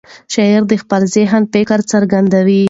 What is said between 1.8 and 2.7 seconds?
څرګندوي.